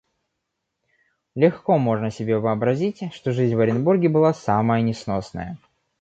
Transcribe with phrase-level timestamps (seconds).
[1.35, 5.59] Легко можно себе вообразить, что жизнь в Оренбурге была самая несносная.